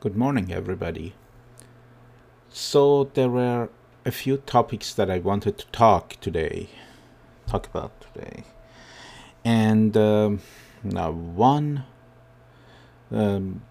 Good 0.00 0.16
morning, 0.16 0.52
everybody. 0.52 1.14
So, 2.50 3.10
there 3.14 3.28
were 3.28 3.68
a 4.04 4.12
few 4.12 4.36
topics 4.36 4.94
that 4.94 5.10
I 5.10 5.18
wanted 5.18 5.58
to 5.58 5.66
talk 5.72 6.20
today, 6.20 6.68
talk 7.48 7.66
about 7.66 8.00
today. 8.00 8.44
And 9.44 9.96
um, 9.96 10.40
now, 10.84 11.10
one 11.10 11.82
um, 13.10 13.62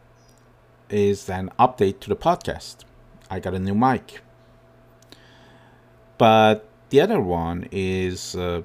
is 0.90 1.30
an 1.30 1.50
update 1.58 2.02
to 2.02 2.10
the 2.10 2.18
podcast. 2.18 2.84
I 3.32 3.40
got 3.40 3.54
a 3.54 3.60
new 3.60 3.74
mic. 3.74 4.20
But 6.18 6.68
the 6.90 7.00
other 7.00 7.22
one 7.22 7.70
is 7.72 8.36
uh, 8.36 8.64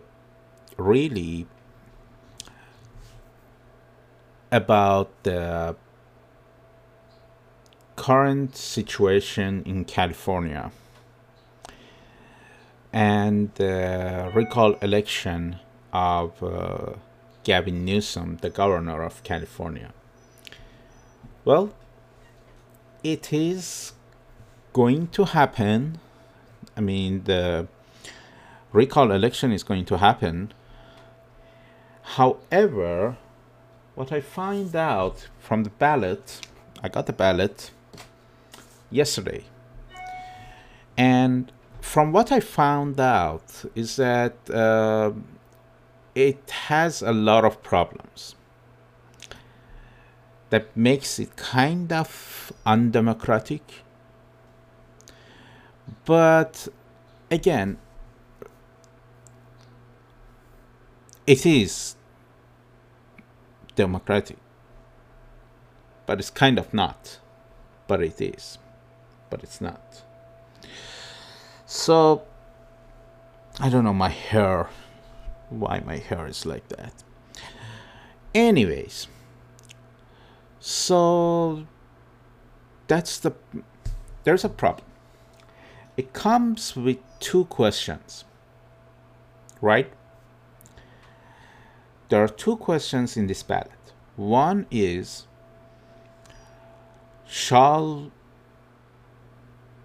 really 0.76 1.46
about 4.50 5.10
the 5.22 5.76
current 7.96 8.56
situation 8.56 9.62
in 9.64 9.84
California 9.84 10.70
and 12.92 13.54
the 13.54 14.30
recall 14.34 14.74
election 14.82 15.56
of 15.92 16.42
uh, 16.42 16.92
Gavin 17.44 17.84
Newsom, 17.84 18.38
the 18.40 18.50
governor 18.50 19.02
of 19.02 19.22
California. 19.24 19.92
Well, 21.44 21.72
it 23.02 23.32
is 23.32 23.92
going 24.72 25.08
to 25.08 25.24
happen. 25.24 25.98
I 26.76 26.80
mean, 26.80 27.24
the 27.24 27.66
recall 28.72 29.10
election 29.10 29.52
is 29.52 29.62
going 29.62 29.84
to 29.86 29.98
happen. 29.98 30.52
However, 32.02 33.16
what 33.94 34.12
I 34.12 34.20
find 34.20 34.74
out 34.76 35.28
from 35.38 35.64
the 35.64 35.70
ballot, 35.70 36.40
I 36.82 36.88
got 36.88 37.06
the 37.06 37.12
ballot 37.12 37.70
yesterday. 38.92 39.44
And 40.96 41.50
from 41.80 42.12
what 42.12 42.30
I 42.30 42.40
found 42.40 43.00
out 43.00 43.64
is 43.74 43.96
that 43.96 44.36
uh, 44.50 45.12
it 46.14 46.50
has 46.50 47.02
a 47.02 47.12
lot 47.12 47.44
of 47.44 47.62
problems 47.62 48.34
that 50.50 50.76
makes 50.76 51.18
it 51.18 51.34
kind 51.36 51.92
of 51.92 52.52
undemocratic. 52.66 53.62
But 56.04 56.68
again, 57.30 57.78
it 61.26 61.46
is 61.46 61.96
democratic, 63.74 64.36
but 66.06 66.18
it's 66.18 66.30
kind 66.30 66.58
of 66.58 66.74
not, 66.74 67.18
but 67.86 68.02
it 68.02 68.20
is 68.20 68.58
but 69.32 69.42
it's 69.42 69.62
not. 69.62 70.02
So, 71.64 72.22
I 73.58 73.70
don't 73.70 73.82
know 73.82 73.94
my 73.94 74.10
hair, 74.10 74.68
why 75.48 75.80
my 75.80 75.96
hair 75.96 76.26
is 76.26 76.44
like 76.44 76.68
that. 76.68 76.92
Anyways, 78.34 79.06
so 80.60 81.66
that's 82.88 83.18
the 83.20 83.32
there's 84.24 84.44
a 84.44 84.50
problem. 84.50 84.86
It 85.96 86.12
comes 86.12 86.76
with 86.76 86.98
two 87.18 87.46
questions, 87.46 88.24
right? 89.62 89.90
There 92.10 92.22
are 92.22 92.28
two 92.28 92.56
questions 92.58 93.16
in 93.16 93.28
this 93.28 93.42
ballot. 93.42 93.94
One 94.16 94.66
is 94.70 95.26
shall 97.26 98.12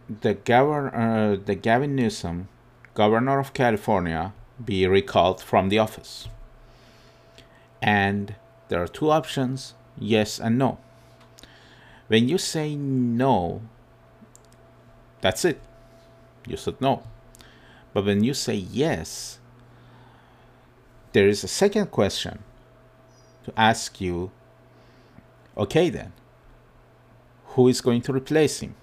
the 0.09 0.35
governor, 0.35 0.95
uh, 0.95 1.35
the 1.35 1.55
Gavin 1.55 1.95
Newsom, 1.95 2.47
governor 2.93 3.39
of 3.39 3.53
California, 3.53 4.33
be 4.63 4.87
recalled 4.87 5.41
from 5.41 5.69
the 5.69 5.79
office. 5.79 6.27
And 7.81 8.35
there 8.69 8.81
are 8.81 8.87
two 8.87 9.11
options 9.11 9.73
yes 9.97 10.39
and 10.39 10.57
no. 10.57 10.79
When 12.07 12.29
you 12.29 12.37
say 12.37 12.75
no, 12.75 13.61
that's 15.21 15.43
it. 15.43 15.59
You 16.47 16.57
said 16.57 16.79
no. 16.79 17.03
But 17.93 18.05
when 18.05 18.23
you 18.23 18.33
say 18.33 18.55
yes, 18.55 19.39
there 21.11 21.27
is 21.27 21.43
a 21.43 21.47
second 21.47 21.91
question 21.91 22.43
to 23.43 23.59
ask 23.59 23.99
you 23.99 24.31
okay, 25.57 25.89
then, 25.89 26.13
who 27.55 27.67
is 27.67 27.81
going 27.81 28.01
to 28.03 28.13
replace 28.13 28.59
him? 28.59 28.75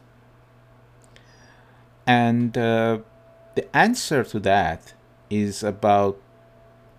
And 2.06 2.56
uh, 2.56 2.98
the 3.54 3.76
answer 3.76 4.25
to 4.25 4.41
that 4.41 4.94
is 5.31 5.62
about 5.62 6.20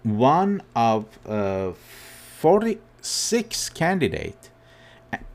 one 0.03 0.61
of 0.75 1.05
uh, 1.27 1.73
46 2.39 3.69
candidate 3.69 4.49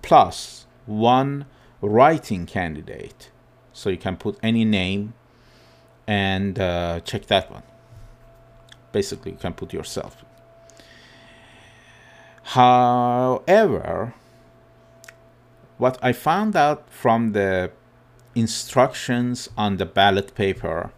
plus 0.03 0.67
one 0.87 1.47
writing 1.81 2.47
candidate. 2.47 3.31
So 3.73 3.91
you 3.91 3.97
can 3.97 4.17
put 4.17 4.39
any 4.43 4.65
name 4.65 5.15
and 6.07 6.59
uh, 6.59 7.01
check 7.01 7.27
that 7.27 7.51
one. 7.51 7.63
Basically, 8.93 9.33
you 9.33 9.39
can 9.39 9.55
put 9.55 9.73
yourself. 9.73 10.25
However, 12.43 14.15
what 15.79 15.99
I 16.03 16.13
found 16.13 16.57
out 16.57 16.91
from 16.91 17.33
the 17.33 17.71
instructions 18.35 19.49
on 19.57 19.77
the 19.77 19.87
ballot 19.87 20.35
paper, 20.35 20.93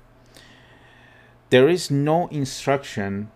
there 1.50 1.68
is 1.68 1.90
no 1.90 2.28
instruction 2.28 3.30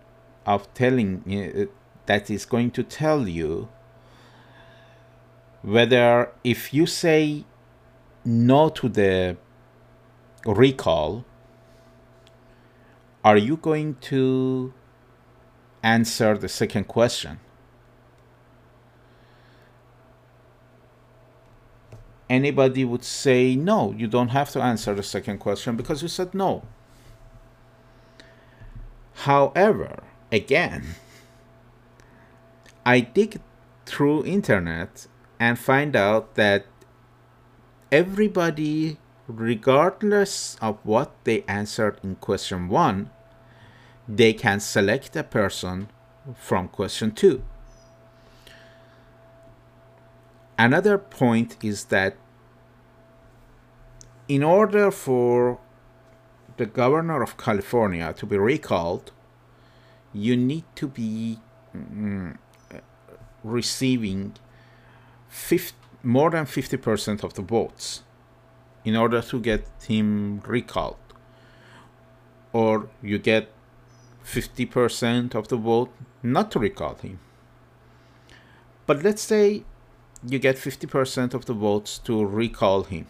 of 0.44 0.72
telling 0.74 1.22
uh, 1.26 1.66
that 2.06 2.30
is 2.30 2.44
going 2.44 2.70
to 2.70 2.82
tell 2.82 3.28
you 3.28 3.68
whether 5.62 6.30
if 6.44 6.72
you 6.72 6.86
say 6.86 7.44
no 8.24 8.68
to 8.68 8.88
the 8.88 9.36
recall, 10.44 11.24
are 13.24 13.36
you 13.36 13.56
going 13.56 13.96
to 13.96 14.72
answer 15.82 16.38
the 16.38 16.48
second 16.48 16.84
question? 16.84 17.40
Anybody 22.28 22.84
would 22.84 23.04
say, 23.04 23.56
no, 23.56 23.92
you 23.96 24.06
don't 24.06 24.28
have 24.28 24.50
to 24.50 24.62
answer 24.62 24.94
the 24.94 25.02
second 25.02 25.38
question 25.38 25.76
because 25.76 26.02
you 26.02 26.08
said 26.08 26.34
no. 26.34 26.62
However, 29.14 30.02
again, 30.30 30.94
I 32.84 33.00
dig 33.00 33.40
through 33.86 34.24
internet 34.24 35.06
and 35.40 35.58
find 35.58 35.96
out 35.96 36.34
that 36.34 36.66
everybody 37.90 38.98
regardless 39.28 40.56
of 40.60 40.78
what 40.84 41.12
they 41.24 41.42
answered 41.48 41.98
in 42.02 42.14
question 42.16 42.68
1 42.68 43.10
they 44.08 44.32
can 44.32 44.60
select 44.60 45.16
a 45.16 45.24
person 45.24 45.88
from 46.36 46.68
question 46.68 47.10
2 47.10 47.42
Another 50.58 50.96
point 50.96 51.56
is 51.62 51.84
that 51.84 52.16
in 54.28 54.42
order 54.42 54.90
for 54.90 55.58
the 56.56 56.66
governor 56.66 57.22
of 57.22 57.36
California 57.36 58.14
to 58.14 58.26
be 58.26 58.38
recalled, 58.38 59.12
you 60.12 60.36
need 60.36 60.64
to 60.74 60.88
be 60.88 61.38
mm, 61.76 62.36
receiving 63.44 64.34
50, 65.28 65.76
more 66.02 66.30
than 66.30 66.46
50% 66.46 67.22
of 67.22 67.34
the 67.34 67.42
votes 67.42 68.02
in 68.84 68.96
order 68.96 69.20
to 69.20 69.40
get 69.40 69.66
him 69.86 70.40
recalled. 70.46 70.96
Or 72.52 72.88
you 73.02 73.18
get 73.18 73.50
50% 74.24 75.34
of 75.34 75.48
the 75.48 75.56
vote 75.56 75.92
not 76.22 76.50
to 76.52 76.58
recall 76.58 76.94
him. 76.94 77.18
But 78.86 79.02
let's 79.02 79.22
say 79.22 79.64
you 80.24 80.38
get 80.38 80.56
50% 80.56 81.34
of 81.34 81.44
the 81.46 81.52
votes 81.52 81.98
to 81.98 82.24
recall 82.24 82.84
him. 82.84 83.06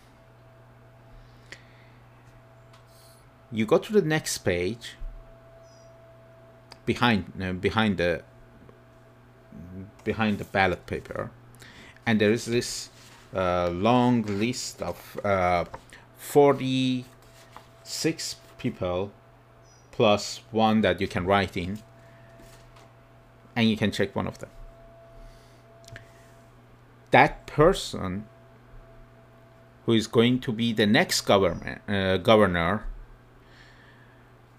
You 3.52 3.64
go 3.64 3.78
to 3.78 3.92
the 3.92 4.02
next 4.02 4.38
page 4.38 4.96
behind 6.84 7.32
uh, 7.42 7.52
behind 7.52 7.98
the 7.98 8.22
behind 10.04 10.38
the 10.38 10.44
ballot 10.44 10.86
paper 10.86 11.30
and 12.06 12.20
there 12.20 12.30
is 12.30 12.46
this 12.46 12.90
uh, 13.34 13.68
long 13.70 14.22
list 14.22 14.80
of 14.80 15.18
uh, 15.24 15.64
46 16.16 18.36
people 18.58 19.10
plus 19.90 20.42
one 20.52 20.82
that 20.82 21.00
you 21.00 21.08
can 21.08 21.26
write 21.26 21.56
in 21.56 21.80
and 23.56 23.68
you 23.68 23.76
can 23.76 23.90
check 23.90 24.14
one 24.14 24.28
of 24.28 24.38
them 24.38 24.50
that 27.16 27.46
person 27.46 28.26
who 29.84 29.92
is 29.94 30.06
going 30.06 30.38
to 30.38 30.52
be 30.52 30.70
the 30.74 30.84
next 30.84 31.22
government 31.22 31.80
uh, 31.88 32.18
governor 32.18 32.84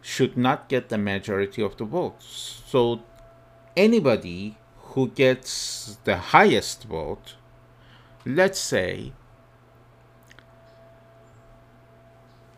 should 0.01 0.35
not 0.35 0.67
get 0.67 0.89
the 0.89 0.97
majority 0.97 1.61
of 1.61 1.77
the 1.77 1.85
votes. 1.85 2.63
So 2.65 3.03
anybody 3.75 4.57
who 4.89 5.09
gets 5.09 5.99
the 6.03 6.17
highest 6.33 6.85
vote, 6.85 7.35
let's 8.25 8.59
say 8.59 9.13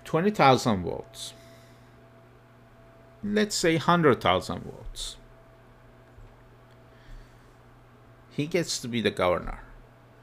20,000 0.06 0.84
votes, 0.84 1.34
let's 3.22 3.56
say 3.56 3.74
100,000 3.74 4.63
votes, 4.63 5.18
he 8.31 8.48
gets 8.48 8.80
to 8.80 8.88
be 8.88 9.01
the 9.01 9.12
governor. 9.12 9.60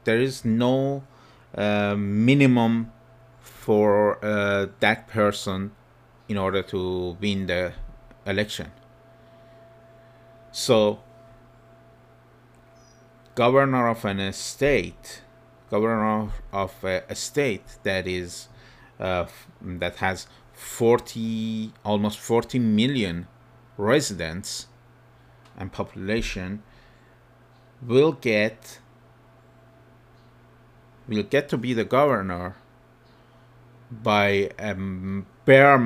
There 0.07 0.21
is 0.21 0.45
no 0.45 1.03
uh, 1.53 1.93
minimum 1.97 2.93
for 3.41 4.23
uh, 4.23 4.67
that 4.79 5.09
person 5.09 5.71
in 6.29 6.37
order 6.37 6.63
to 6.63 7.17
win 7.19 7.47
the 7.47 7.73
election. 8.25 8.71
So, 10.53 10.99
governor 13.35 13.89
of 13.89 14.05
an 14.05 14.31
state, 14.31 15.23
governor 15.69 16.31
of 16.53 16.71
a, 16.85 17.13
state 17.13 17.65
that 17.83 18.07
is 18.07 18.47
uh, 19.01 19.25
that 19.61 19.97
has 19.97 20.25
40 20.53 21.73
almost 21.83 22.17
40 22.17 22.59
million 22.59 23.27
residents 23.75 24.67
and 25.57 25.69
population 25.73 26.63
will 27.81 28.13
get 28.13 28.79
will 31.07 31.23
get 31.23 31.49
to 31.49 31.57
be 31.57 31.73
the 31.73 31.85
governor 31.85 32.55
by 33.91 34.49
a 34.59 34.75
bare 35.45 35.79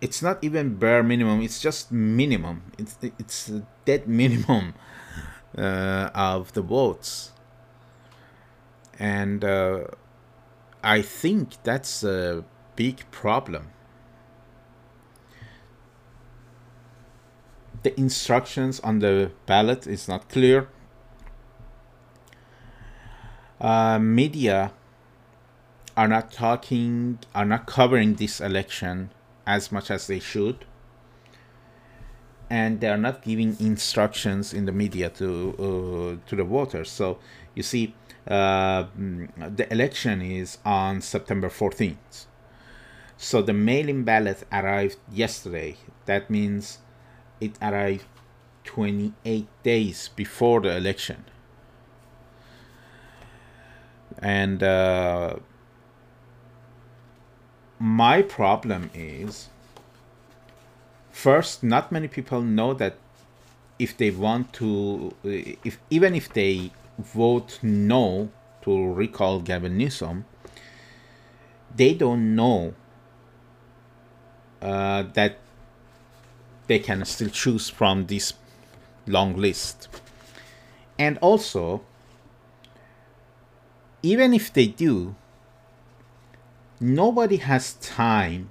it's 0.00 0.20
not 0.20 0.38
even 0.42 0.74
bare 0.74 1.02
minimum 1.02 1.40
it's 1.40 1.60
just 1.60 1.92
minimum. 1.92 2.62
It's 2.76 2.96
it's 3.18 3.52
dead 3.84 4.08
minimum 4.20 4.74
uh, 5.56 6.10
of 6.14 6.52
the 6.52 6.62
votes. 6.62 7.32
And 8.98 9.44
uh, 9.44 9.84
i 10.84 11.00
think 11.00 11.62
that's 11.62 12.02
a 12.02 12.44
big 12.76 13.10
problem. 13.10 13.68
The 17.82 17.98
instructions 17.98 18.78
on 18.80 19.00
the 19.00 19.32
ballot 19.46 19.86
is 19.86 20.06
not 20.08 20.28
clear 20.28 20.68
uh, 23.62 23.98
media 24.00 24.72
are 25.96 26.08
not 26.08 26.32
talking, 26.32 27.20
are 27.34 27.44
not 27.44 27.66
covering 27.66 28.14
this 28.14 28.40
election 28.40 29.10
as 29.46 29.70
much 29.70 29.90
as 29.90 30.08
they 30.08 30.18
should. 30.18 30.64
And 32.50 32.80
they 32.80 32.88
are 32.88 32.98
not 32.98 33.22
giving 33.22 33.56
instructions 33.60 34.52
in 34.52 34.66
the 34.66 34.72
media 34.72 35.08
to 35.10 35.54
uh, 35.58 36.28
to 36.28 36.36
the 36.36 36.44
voters. 36.44 36.90
So 36.90 37.18
you 37.54 37.62
see, 37.62 37.94
uh, 38.28 38.84
the 38.94 39.66
election 39.70 40.20
is 40.20 40.58
on 40.64 41.00
September 41.00 41.48
14th. 41.48 42.26
So 43.16 43.40
the 43.40 43.54
mail-in 43.54 44.02
ballot 44.02 44.44
arrived 44.52 44.98
yesterday. 45.10 45.76
That 46.04 46.28
means 46.28 46.80
it 47.40 47.56
arrived 47.62 48.04
28 48.64 49.46
days 49.62 50.10
before 50.14 50.60
the 50.60 50.76
election 50.76 51.24
and 54.22 54.62
uh, 54.62 55.36
my 57.78 58.22
problem 58.22 58.90
is 58.94 59.48
first 61.10 61.62
not 61.62 61.92
many 61.92 62.08
people 62.08 62.40
know 62.40 62.72
that 62.72 62.96
if 63.78 63.96
they 63.96 64.10
want 64.10 64.52
to 64.52 65.14
if 65.22 65.78
even 65.90 66.14
if 66.14 66.32
they 66.32 66.70
vote 66.98 67.58
no 67.62 68.30
to 68.62 68.92
recall 68.92 69.40
Gavin 69.40 69.76
Newsom 69.76 70.24
they 71.74 71.94
don't 71.94 72.36
know 72.36 72.74
uh, 74.60 75.02
that 75.14 75.38
they 76.68 76.78
can 76.78 77.04
still 77.04 77.28
choose 77.28 77.68
from 77.68 78.06
this 78.06 78.34
long 79.06 79.36
list. 79.36 79.88
And 80.98 81.18
also 81.18 81.82
even 84.02 84.34
if 84.34 84.52
they 84.52 84.66
do, 84.66 85.14
nobody 86.80 87.36
has 87.36 87.74
time 87.74 88.50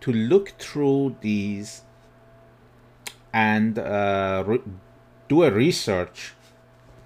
to 0.00 0.12
look 0.12 0.50
through 0.58 1.16
these 1.20 1.82
and 3.32 3.78
uh, 3.78 4.44
re- 4.46 4.62
do 5.28 5.42
a 5.44 5.50
research, 5.50 6.34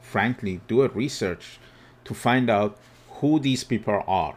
frankly, 0.00 0.60
do 0.66 0.82
a 0.82 0.88
research 0.88 1.58
to 2.04 2.14
find 2.14 2.50
out 2.50 2.76
who 3.20 3.38
these 3.38 3.64
people 3.64 4.02
are. 4.06 4.36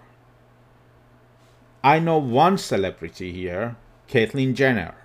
I 1.84 2.00
know 2.00 2.18
one 2.18 2.58
celebrity 2.58 3.32
here, 3.32 3.78
Caitlyn 4.10 4.54
Jenner. 4.54 4.96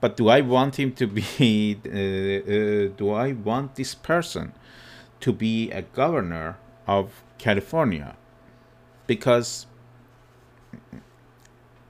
But 0.00 0.16
do 0.16 0.28
I 0.28 0.40
want 0.40 0.76
him 0.78 0.92
to 0.92 1.06
be, 1.06 1.78
uh, 1.84 1.90
uh, 1.90 2.96
do 2.96 3.10
I 3.10 3.32
want 3.32 3.74
this 3.74 3.94
person 3.94 4.52
to 5.20 5.32
be 5.32 5.70
a 5.70 5.82
governor 5.82 6.56
of 6.90 7.22
California. 7.38 8.16
Because 9.06 9.66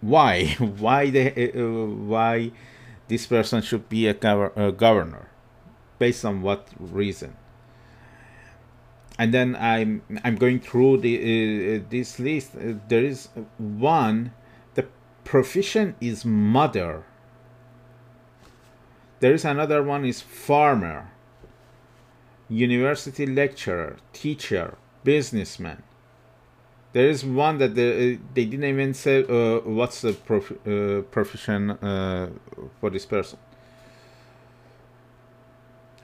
why 0.00 0.44
why 0.84 1.10
the 1.10 1.24
uh, 1.26 1.86
why 2.12 2.52
this 3.08 3.26
person 3.26 3.62
should 3.62 3.88
be 3.88 4.06
a, 4.06 4.14
gov- 4.14 4.56
a, 4.56 4.70
governor? 4.70 5.28
Based 5.98 6.24
on 6.24 6.42
what 6.42 6.68
reason? 6.78 7.36
And 9.18 9.34
then 9.34 9.56
i'm 9.56 10.02
i'm 10.24 10.36
going 10.36 10.60
through 10.60 10.98
the 10.98 11.14
uh, 11.16 11.82
this 11.90 12.18
list. 12.18 12.54
Uh, 12.54 12.74
there 12.88 13.04
is 13.04 13.28
one 13.58 14.32
the 14.74 14.86
profession 15.24 15.96
is 16.00 16.24
mother. 16.24 17.04
There 19.20 19.34
is 19.34 19.44
another 19.44 19.82
one 19.82 20.04
is 20.04 20.20
farmer. 20.22 21.10
University 22.48 23.26
lecturer, 23.26 23.96
teacher, 24.12 24.76
businessman. 25.04 25.82
There 26.92 27.08
is 27.08 27.24
one 27.24 27.58
that 27.58 27.74
they, 27.74 28.14
uh, 28.14 28.18
they 28.34 28.44
didn't 28.44 28.64
even 28.64 28.94
say 28.94 29.24
uh, 29.24 29.60
what's 29.60 30.00
the 30.00 30.12
prof, 30.12 30.50
uh, 30.66 31.02
profession 31.10 31.70
uh, 31.70 32.30
for 32.80 32.90
this 32.90 33.06
person. 33.06 33.38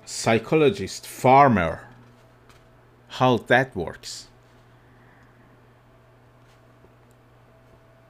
Psychologist, 0.05 1.07
farmer. 1.07 1.89
How 3.09 3.39
that 3.39 3.75
works. 3.75 4.29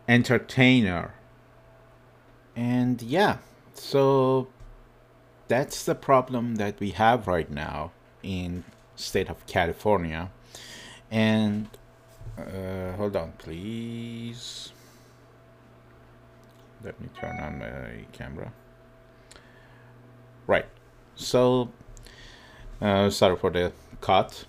Entertainer. 0.07 1.15
And 2.55 3.01
yeah, 3.01 3.39
so 3.73 4.49
that's 5.49 5.85
the 5.85 5.95
problem 5.95 6.57
that 6.57 6.79
we 6.81 6.91
have 6.91 7.27
right 7.27 7.51
now 7.51 7.93
in 8.23 8.65
state 8.97 9.29
of 9.29 9.47
California. 9.47 10.31
And 11.11 11.69
uh, 12.39 12.93
hold 12.93 13.17
on, 13.17 13.33
please. 13.39 14.73
Let 16.85 17.01
me 17.01 17.09
turn 17.19 17.41
on 17.41 17.59
my 17.59 18.05
camera. 18.13 18.53
Right. 20.47 20.67
So, 21.15 21.71
uh, 22.81 23.11
sorry 23.11 23.37
for 23.37 23.51
the 23.51 23.73
cut. 24.01 24.45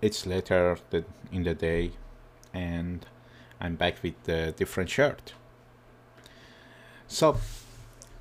It's 0.00 0.26
later 0.26 0.76
in 1.30 1.44
the 1.44 1.54
day, 1.54 1.92
and 2.52 3.06
I'm 3.60 3.76
back 3.76 4.02
with 4.02 4.28
a 4.28 4.50
different 4.50 4.90
shirt. 4.90 5.34
So, 7.06 7.36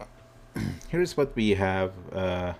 here's 0.89 1.17
what 1.17 1.36
we 1.36 1.51
have. 1.51 1.91
Uh, 2.13 2.53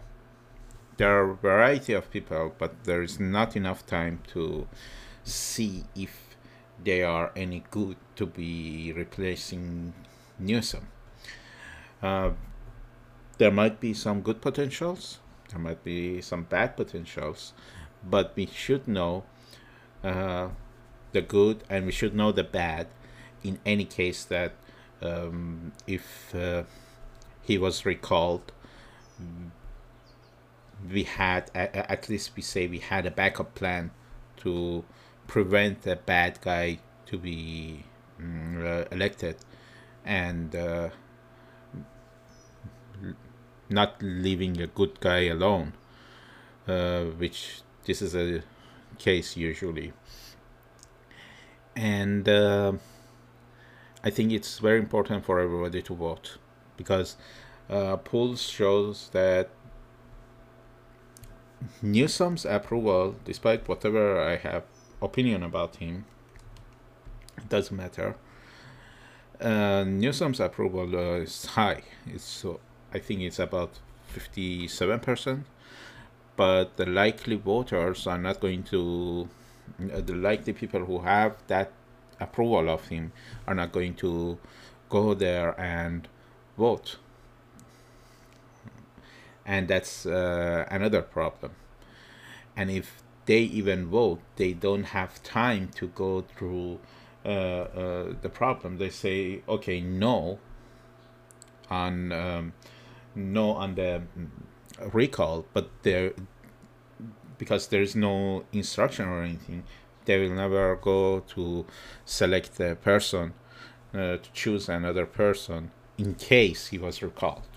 there 1.02 1.18
are 1.18 1.32
a 1.32 1.36
variety 1.36 1.94
of 1.94 2.12
people, 2.12 2.54
but 2.60 2.84
there 2.84 3.02
is 3.02 3.20
not 3.20 3.56
enough 3.56 3.84
time 3.88 4.20
to 4.28 4.68
see 5.24 5.84
if 5.96 6.38
they 6.84 7.02
are 7.02 7.32
any 7.36 7.64
good 7.72 7.98
to 8.16 8.28
be 8.28 8.94
replacing 8.96 9.94
Newsom. 10.38 10.90
Uh, 12.04 12.30
there 13.40 13.50
might 13.50 13.80
be 13.80 13.96
some 13.96 14.22
good 14.22 14.42
potentials, 14.42 15.18
there 15.50 15.58
might 15.58 15.84
be 15.84 16.22
some 16.22 16.44
bad 16.44 16.78
potentials, 16.78 17.54
but 18.08 18.34
we 18.36 18.46
should 18.46 18.88
know 18.88 19.24
uh, 20.04 20.50
the 21.14 21.22
good 21.22 21.64
and 21.68 21.88
we 21.88 21.92
should 21.92 22.14
know 22.14 22.32
the 22.32 22.44
bad 22.44 22.86
in 23.44 23.58
any 23.66 23.86
case 23.86 24.24
that 24.26 24.54
um, 25.02 25.72
if 25.88 26.36
uh, 26.36 26.62
he 27.42 27.58
was 27.58 27.88
recalled 27.88 28.52
we 30.90 31.04
had 31.04 31.50
at 31.54 32.10
least 32.10 32.32
we 32.36 32.42
say 32.42 32.68
we 32.68 32.80
had 32.80 33.06
a 33.06 33.12
backup 33.12 33.54
plan 33.56 33.92
to 34.38 34.84
prevent 35.28 35.86
a 35.86 35.96
bad 35.96 36.40
guy 36.42 36.80
to 37.06 37.18
be 37.18 37.84
mm, 38.20 38.66
uh, 38.66 38.88
elected 38.92 39.36
and 40.06 40.56
uh, 40.56 40.90
not 43.70 43.96
leaving 44.02 44.60
a 44.62 44.68
good 44.68 45.00
guy 45.00 45.26
alone, 45.26 45.74
uh, 46.68 47.04
which 47.04 47.62
this 47.86 48.02
is 48.02 48.16
a 48.16 48.44
case 48.98 49.38
usually. 49.38 49.94
And 51.76 52.28
uh, 52.28 52.74
I 54.04 54.10
think 54.10 54.32
it's 54.32 54.60
very 54.60 54.80
important 54.80 55.26
for 55.26 55.40
everybody 55.40 55.82
to 55.84 55.96
vote 55.96 56.38
because 56.76 57.16
uh, 57.70 57.98
polls 57.98 58.42
shows 58.42 59.10
that 59.14 59.50
Newsom's 61.82 62.46
approval, 62.46 63.16
despite 63.26 63.68
whatever 63.68 64.22
I 64.22 64.38
have 64.38 64.64
opinion 65.02 65.44
about 65.44 65.78
him, 65.78 66.06
it 67.38 67.50
doesn't 67.50 67.76
matter. 67.76 68.16
Uh, 69.40 69.84
Newsom's 69.84 70.40
approval 70.40 70.96
uh, 70.96 71.22
is 71.22 71.46
high. 71.46 71.82
It's 72.06 72.24
so 72.24 72.60
I 72.94 73.00
think 73.00 73.22
it's 73.22 73.40
about 73.40 73.80
fifty-seven 74.08 75.00
percent, 75.00 75.46
but 76.36 76.78
the 76.78 76.86
likely 76.86 77.38
voters 77.38 78.08
are 78.08 78.18
not 78.18 78.40
going 78.40 78.64
to. 78.64 79.30
Uh, 79.80 80.02
the 80.02 80.14
likely 80.14 80.54
people 80.54 80.86
who 80.86 81.00
have 81.00 81.38
that 81.48 81.72
approval 82.20 82.70
of 82.70 82.88
him 82.90 83.12
are 83.48 83.56
not 83.56 83.72
going 83.72 83.96
to 83.96 84.38
go 84.90 85.14
there 85.14 85.60
and 85.60 86.08
vote 86.58 86.98
and 89.46 89.68
that's 89.68 90.06
uh, 90.06 90.66
another 90.70 91.02
problem. 91.02 91.52
And 92.56 92.70
if 92.70 93.02
they 93.26 93.40
even 93.40 93.88
vote 93.88 94.20
they 94.36 94.54
don't 94.54 94.84
have 94.84 95.22
time 95.24 95.70
to 95.76 95.88
go 95.88 96.22
through 96.22 96.80
uh, 97.26 97.30
uh, 97.30 98.14
the 98.22 98.30
problem. 98.30 98.78
They 98.78 98.90
say 98.90 99.42
okay 99.48 99.80
no 99.82 100.40
on 101.70 102.12
um, 102.12 102.54
no 103.16 103.52
on 103.52 103.76
the 103.76 104.02
recall 104.92 105.46
but 105.54 105.70
there 105.84 106.14
because 107.38 107.68
there's 107.68 107.96
no 107.96 108.44
instruction 108.52 109.08
or 109.08 109.22
anything 109.22 109.64
they 110.06 110.20
will 110.20 110.36
never 110.36 110.76
go 110.76 111.20
to 111.20 111.66
select 112.04 112.60
a 112.60 112.76
person 112.76 113.34
uh, 113.94 114.18
to 114.18 114.30
choose 114.34 114.68
another 114.68 115.06
person 115.06 115.70
in 115.98 116.16
case 116.16 116.68
he 116.68 116.78
was 116.80 117.04
recalled 117.04 117.51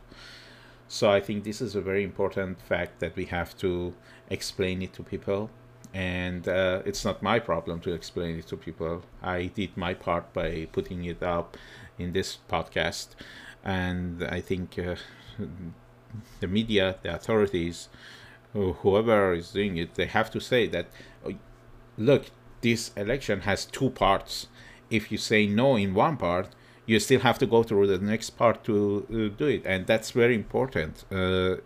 so 0.89 1.11
I 1.11 1.21
think 1.21 1.45
this 1.45 1.61
is 1.61 1.75
a 1.75 1.81
very 1.81 2.05
important 2.05 2.61
fact 2.61 3.01
that 3.01 3.17
we 3.17 3.25
have 3.27 3.57
to 3.59 3.95
explain 4.29 4.83
it 4.83 4.93
to 4.95 5.03
people. 5.03 5.51
And 5.93 6.49
uh, 6.49 6.83
it's 6.85 7.05
not 7.05 7.23
my 7.23 7.39
problem 7.39 7.81
to 7.81 7.93
explain 7.93 8.39
it 8.39 8.49
to 8.49 8.57
people. 8.57 9.03
I 9.23 9.47
did 9.47 9.77
my 9.77 9.95
part 9.95 10.33
by 10.33 10.67
putting 10.73 11.05
it 11.05 11.23
up 11.23 11.57
in 11.99 12.13
this 12.13 12.39
podcast. 12.51 13.09
And 13.65 14.25
I 14.25 14.41
think 14.41 14.79
uh, 14.79 14.97
the 16.41 16.49
media, 16.49 16.97
the 17.03 17.15
authorities, 17.15 17.89
whoever 18.53 19.35
is 19.35 19.53
doing 19.53 19.77
it, 19.77 19.95
they 19.95 20.07
have 20.07 20.31
to 20.33 20.41
say 20.41 20.67
that, 20.69 20.87
oh, 21.25 21.35
look, 21.97 22.27
this 22.61 22.93
election 22.97 23.43
has 23.43 23.65
two 23.65 23.91
parts. 23.91 24.49
If 24.91 25.11
you 25.13 25.19
say 25.19 25.47
no 25.47 25.77
in 25.77 25.95
one 25.95 26.17
part, 26.17 26.49
you 26.87 27.01
still 27.01 27.21
have 27.21 27.39
to 27.39 27.47
go 27.47 27.63
through 27.63 27.87
the 27.87 27.99
next 27.99 28.31
part 28.31 28.63
to 28.65 29.07
uh, 29.11 29.37
do 29.37 29.47
it. 29.47 29.63
And 29.65 29.87
that's 29.87 30.11
very 30.11 30.35
important. 30.35 31.05
Uh, 31.11 31.57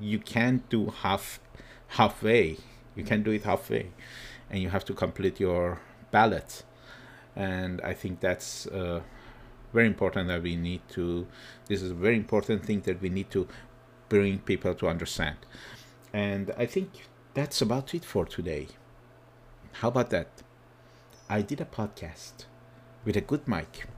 you 0.00 0.18
can't 0.18 0.68
do 0.68 0.92
half 1.02 1.40
halfway. 1.88 2.58
You 2.94 3.04
can 3.04 3.22
do 3.22 3.30
it 3.30 3.44
halfway. 3.44 3.90
And 4.50 4.62
you 4.62 4.68
have 4.68 4.84
to 4.86 4.94
complete 4.94 5.40
your 5.40 5.80
ballot. 6.10 6.62
And 7.36 7.80
i 7.80 7.92
think 7.92 8.20
that's 8.20 8.66
uh, 8.68 9.00
very 9.72 9.88
important 9.88 10.28
that 10.28 10.40
we 10.42 10.54
need 10.54 10.82
to 10.90 11.26
this 11.66 11.82
is 11.82 11.90
a 11.90 11.94
very 12.06 12.14
important 12.14 12.64
thing 12.64 12.80
that 12.82 13.02
we 13.02 13.08
need 13.08 13.30
to 13.30 13.48
bring 14.08 14.38
people 14.38 14.74
to 14.74 14.86
understand. 14.86 15.38
And 16.12 16.52
i 16.56 16.66
think 16.66 16.88
that's 17.34 17.60
about 17.60 17.94
it 17.94 18.04
for 18.04 18.24
today. 18.24 18.68
How 19.80 19.88
about 19.88 20.10
that? 20.10 20.28
I 21.28 21.42
did 21.42 21.60
a 21.60 21.64
podcast 21.64 22.46
with 23.04 23.16
a 23.16 23.20
good 23.20 23.48
mic 23.48 23.88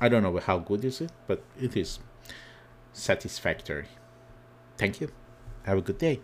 I 0.00 0.08
don't 0.08 0.22
know 0.22 0.38
how 0.38 0.58
good 0.58 0.84
is 0.84 1.00
it, 1.00 1.10
but 1.26 1.42
it 1.60 1.76
is 1.76 1.98
satisfactory. 2.92 3.86
Thank 4.76 5.00
you. 5.00 5.10
Have 5.64 5.78
a 5.78 5.82
good 5.82 5.98
day. 5.98 6.20